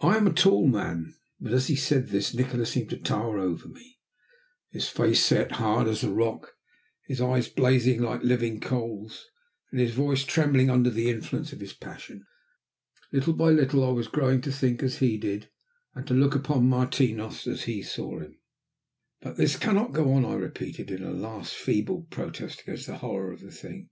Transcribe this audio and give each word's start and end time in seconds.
I 0.00 0.16
am 0.16 0.26
a 0.26 0.32
tall 0.32 0.66
man, 0.66 1.14
but 1.38 1.52
as 1.52 1.66
he 1.66 1.76
said 1.76 2.08
this 2.08 2.32
Nikola 2.32 2.64
seemed 2.64 2.88
to 2.88 2.96
tower 2.96 3.38
over 3.38 3.68
me, 3.68 3.98
his 4.70 4.88
face 4.88 5.22
set 5.22 5.52
hard 5.52 5.86
as 5.88 6.02
a 6.02 6.10
rock, 6.10 6.54
his 7.06 7.20
eyes 7.20 7.50
blazing 7.50 8.00
like 8.00 8.22
living 8.22 8.60
coals, 8.60 9.26
and 9.70 9.78
his 9.78 9.90
voice 9.92 10.24
trembling 10.24 10.70
under 10.70 10.88
the 10.88 11.10
influence 11.10 11.52
of 11.52 11.60
his 11.60 11.74
passion. 11.74 12.24
Little 13.12 13.34
by 13.34 13.50
little 13.50 13.84
I 13.84 13.90
was 13.92 14.08
growing 14.08 14.40
to 14.40 14.50
think 14.50 14.82
as 14.82 15.00
he 15.00 15.18
did, 15.18 15.50
and 15.94 16.06
to 16.06 16.14
look 16.14 16.34
upon 16.34 16.66
Martinos 16.70 17.46
as 17.46 17.64
he 17.64 17.82
saw 17.82 18.20
him. 18.20 18.40
"But 19.20 19.36
this 19.36 19.56
cannot 19.56 19.92
go 19.92 20.00
it 20.00 20.04
cannot 20.14 20.22
go 20.22 20.28
on," 20.30 20.32
I 20.34 20.38
repeated, 20.40 20.90
in 20.90 21.02
a 21.04 21.10
last 21.12 21.52
feeble 21.54 22.04
protest 22.08 22.62
against 22.62 22.86
the 22.86 22.96
horror 22.96 23.30
of 23.30 23.42
the 23.42 23.52
thing. 23.52 23.90